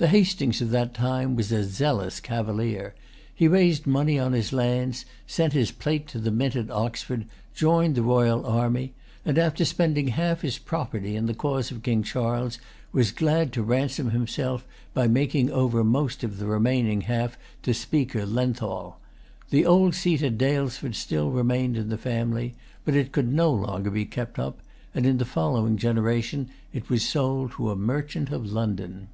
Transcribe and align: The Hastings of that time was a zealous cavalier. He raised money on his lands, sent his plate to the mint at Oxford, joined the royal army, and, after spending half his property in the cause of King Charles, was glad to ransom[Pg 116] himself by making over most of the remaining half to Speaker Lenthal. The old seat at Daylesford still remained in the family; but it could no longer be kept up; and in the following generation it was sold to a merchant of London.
The 0.00 0.06
Hastings 0.06 0.62
of 0.62 0.70
that 0.70 0.94
time 0.94 1.34
was 1.34 1.50
a 1.50 1.64
zealous 1.64 2.20
cavalier. 2.20 2.94
He 3.34 3.48
raised 3.48 3.84
money 3.84 4.16
on 4.16 4.32
his 4.32 4.52
lands, 4.52 5.04
sent 5.26 5.54
his 5.54 5.72
plate 5.72 6.06
to 6.06 6.20
the 6.20 6.30
mint 6.30 6.54
at 6.54 6.70
Oxford, 6.70 7.26
joined 7.52 7.96
the 7.96 8.04
royal 8.04 8.46
army, 8.46 8.92
and, 9.24 9.36
after 9.38 9.64
spending 9.64 10.06
half 10.06 10.42
his 10.42 10.56
property 10.56 11.16
in 11.16 11.26
the 11.26 11.34
cause 11.34 11.72
of 11.72 11.82
King 11.82 12.04
Charles, 12.04 12.60
was 12.92 13.10
glad 13.10 13.52
to 13.54 13.64
ransom[Pg 13.64 14.04
116] 14.04 14.10
himself 14.12 14.66
by 14.94 15.08
making 15.08 15.50
over 15.50 15.82
most 15.82 16.22
of 16.22 16.38
the 16.38 16.46
remaining 16.46 17.00
half 17.00 17.36
to 17.64 17.74
Speaker 17.74 18.24
Lenthal. 18.24 19.00
The 19.50 19.66
old 19.66 19.96
seat 19.96 20.22
at 20.22 20.38
Daylesford 20.38 20.94
still 20.94 21.32
remained 21.32 21.76
in 21.76 21.88
the 21.88 21.98
family; 21.98 22.54
but 22.84 22.94
it 22.94 23.10
could 23.10 23.32
no 23.32 23.50
longer 23.50 23.90
be 23.90 24.04
kept 24.04 24.38
up; 24.38 24.60
and 24.94 25.04
in 25.04 25.18
the 25.18 25.24
following 25.24 25.76
generation 25.76 26.50
it 26.72 26.88
was 26.88 27.02
sold 27.02 27.50
to 27.56 27.70
a 27.72 27.76
merchant 27.76 28.30
of 28.30 28.46
London. 28.52 29.08